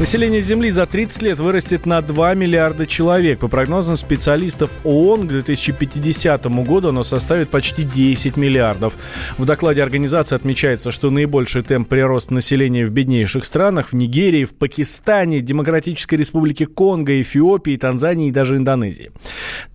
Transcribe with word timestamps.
Население 0.00 0.40
Земли 0.40 0.70
за 0.70 0.86
30 0.86 1.22
лет 1.24 1.40
вырастет 1.40 1.84
на 1.84 2.00
2 2.00 2.32
миллиарда 2.32 2.86
человек. 2.86 3.40
По 3.40 3.48
прогнозам 3.48 3.96
специалистов 3.96 4.70
ООН, 4.82 5.26
к 5.26 5.30
2050 5.30 6.46
году 6.64 6.88
оно 6.88 7.02
составит 7.02 7.50
почти 7.50 7.82
10 7.84 8.38
миллиардов. 8.38 8.94
В 9.36 9.44
докладе 9.44 9.82
организации 9.82 10.36
отмечается, 10.36 10.90
что 10.90 11.10
наибольший 11.10 11.60
темп 11.60 11.90
прироста 11.90 12.32
населения 12.32 12.86
в 12.86 12.92
беднейших 12.92 13.44
странах 13.44 13.88
в 13.88 13.92
Нигерии, 13.92 14.46
в 14.46 14.54
Пакистане, 14.54 15.42
Демократической 15.42 16.14
Республике 16.14 16.64
Конго, 16.64 17.20
Эфиопии, 17.20 17.76
Танзании 17.76 18.28
и 18.28 18.32
даже 18.32 18.56
Индонезии. 18.56 19.12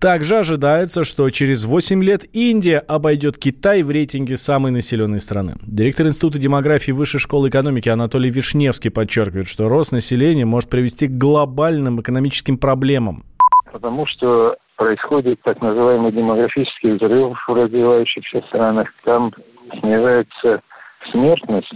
Также 0.00 0.38
ожидается, 0.38 1.04
что 1.04 1.30
через 1.30 1.64
8 1.64 2.02
лет 2.02 2.24
Индия 2.32 2.78
обойдет 2.78 3.38
Китай 3.38 3.84
в 3.84 3.92
рейтинге 3.92 4.36
самой 4.36 4.72
населенной 4.72 5.20
страны. 5.20 5.54
Директор 5.62 6.04
Института 6.04 6.40
демографии 6.40 6.90
Высшей 6.90 7.20
школы 7.20 7.48
экономики 7.48 7.88
Анатолий 7.88 8.28
Вишневский 8.28 8.90
подчеркивает, 8.90 9.46
что 9.46 9.68
рост 9.68 9.92
населения 9.92 10.15
населения 10.16 10.46
может 10.46 10.70
привести 10.70 11.06
к 11.06 11.10
глобальным 11.10 12.00
экономическим 12.00 12.58
проблемам? 12.58 13.22
Потому 13.72 14.06
что 14.06 14.56
происходит 14.76 15.40
так 15.42 15.60
называемый 15.60 16.12
демографический 16.12 16.92
взрыв 16.92 17.36
в 17.46 17.52
развивающихся 17.52 18.40
странах. 18.48 18.88
Там 19.04 19.32
снижается 19.80 20.62
смертность, 21.10 21.72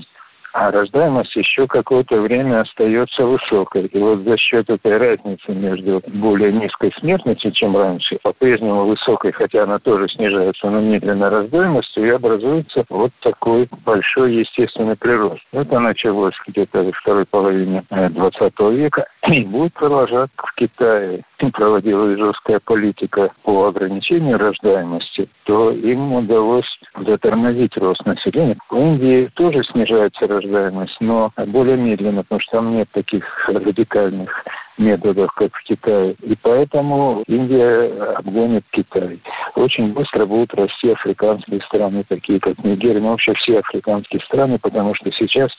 а 0.52 0.70
рождаемость 0.70 1.34
еще 1.36 1.66
какое-то 1.66 2.20
время 2.20 2.60
остается 2.60 3.24
высокой. 3.24 3.86
И 3.86 3.98
вот 3.98 4.20
за 4.20 4.36
счет 4.36 4.68
этой 4.68 4.96
разницы 4.96 5.52
между 5.52 6.02
более 6.06 6.52
низкой 6.52 6.92
смертностью, 6.98 7.52
чем 7.52 7.76
раньше, 7.76 8.18
по-прежнему 8.22 8.86
высокой, 8.86 9.32
хотя 9.32 9.64
она 9.64 9.78
тоже 9.78 10.08
снижается, 10.08 10.68
но 10.68 10.80
медленно 10.80 11.30
рождаемостью, 11.30 12.06
и 12.06 12.10
образуется 12.10 12.84
вот 12.88 13.12
такой 13.20 13.68
большой 13.84 14.34
естественный 14.34 14.96
прирост. 14.96 15.42
Это 15.52 15.78
началось 15.78 16.34
где-то 16.46 16.82
во 16.82 16.92
второй 16.92 17.26
половине 17.26 17.84
20 17.90 18.52
э, 18.58 18.70
века 18.72 19.06
и 19.28 19.44
будет 19.44 19.74
продолжаться 19.74 20.34
в 20.36 20.54
Китае. 20.54 21.22
Проводилась 21.52 22.18
жесткая 22.18 22.60
политика 22.60 23.30
по 23.44 23.66
ограничению 23.66 24.38
рождаемости, 24.38 25.28
то 25.44 25.70
им 25.70 26.12
удалось 26.12 26.66
затормозить 26.96 27.76
рост 27.76 28.04
населения. 28.04 28.56
В 28.68 28.76
Индии 28.76 29.30
тоже 29.34 29.62
снижается 29.64 30.26
рождаемость, 30.26 30.96
но 31.00 31.32
более 31.46 31.76
медленно, 31.76 32.22
потому 32.22 32.40
что 32.40 32.58
там 32.58 32.76
нет 32.76 32.88
таких 32.92 33.24
радикальных 33.48 34.30
методов, 34.78 35.30
как 35.32 35.54
в 35.54 35.62
Китае. 35.64 36.14
И 36.22 36.36
поэтому 36.40 37.22
Индия 37.26 38.14
обгонит 38.16 38.64
Китай. 38.70 39.20
Очень 39.54 39.92
быстро 39.92 40.26
будут 40.26 40.54
расти 40.54 40.90
африканские 40.90 41.60
страны, 41.62 42.04
такие 42.08 42.40
как 42.40 42.62
Нигерия, 42.64 43.00
но 43.00 43.10
вообще 43.10 43.34
все 43.34 43.58
африканские 43.58 44.20
страны, 44.22 44.58
потому 44.58 44.94
что 44.94 45.10
сейчас 45.12 45.50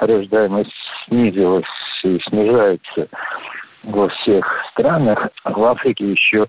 рождаемость 0.00 0.72
снизилась 1.08 1.64
и 2.04 2.20
снижается 2.28 3.08
во 3.82 4.08
всех 4.08 4.46
странах. 4.70 5.28
В 5.44 5.64
Африке 5.64 6.10
еще 6.10 6.46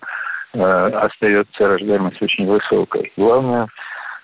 э, 0.54 0.60
остается 0.60 1.68
рождаемость 1.68 2.22
очень 2.22 2.48
высокой. 2.48 3.12
Главное 3.18 3.68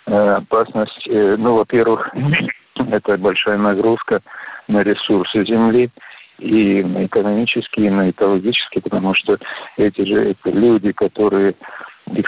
Э, 0.07 0.37
опасность, 0.37 1.07
э, 1.07 1.35
ну, 1.37 1.55
во-первых, 1.55 2.09
это 2.75 3.17
большая 3.17 3.57
нагрузка 3.57 4.21
на 4.67 4.81
ресурсы 4.83 5.45
Земли, 5.45 5.89
и 6.39 6.83
на 6.83 7.05
экономические, 7.05 7.87
и 7.87 7.91
на 7.91 8.09
экологические, 8.09 8.81
потому 8.81 9.13
что 9.13 9.37
эти 9.77 10.03
же 10.03 10.31
это 10.31 10.49
люди, 10.49 10.91
которые 10.91 11.53
их 12.07 12.27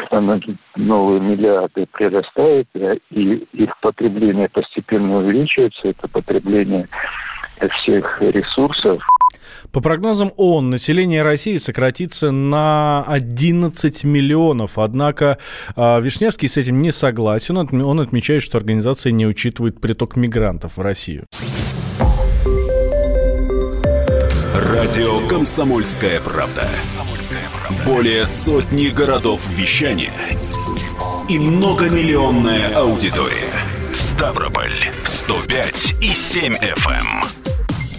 новые 0.76 1.20
миллиарды 1.20 1.88
прирастают, 1.92 2.68
и 3.09 3.48
их 3.54 3.78
потребление 3.81 4.50
постепенно 4.50 5.18
увеличивается, 5.18 5.90
это 5.90 6.08
потребление 6.08 6.88
всех 7.72 8.22
ресурсов. 8.22 9.02
По 9.72 9.81
прогнозам 9.81 10.31
ООН, 10.38 10.69
население 10.69 11.22
России 11.23 11.58
сократится 11.58 12.31
на 12.31 13.03
11 13.08 14.03
миллионов. 14.03 14.78
Однако 14.78 15.40
э, 15.75 16.01
Вишневский 16.01 16.47
с 16.47 16.57
этим 16.57 16.81
не 16.81 16.91
согласен. 16.91 17.57
Он 17.57 18.00
отмечает, 18.00 18.44
что 18.44 18.57
организация 18.57 19.12
не 19.12 19.25
учитывает 19.25 19.81
приток 19.81 20.16
мигрантов 20.16 20.78
в 20.78 20.81
Россию. 20.81 21.25
Радио 24.53 25.28
«Комсомольская 25.28 26.19
правда». 26.19 26.68
Более 27.85 28.25
сотни 28.25 28.88
городов 28.88 29.41
вещания 29.50 30.13
и 31.30 31.40
многомиллионная 31.40 32.75
аудитория. 32.75 33.50
Ставрополь 33.91 34.72
105 35.03 35.95
и 36.01 36.13
7 36.13 36.53
FM. 36.56 37.43